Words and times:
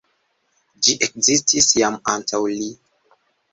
Ĝi 0.87 0.95
ekzistis 1.09 1.69
jam 1.83 2.01
antaŭ 2.17 2.43
li. 2.57 2.75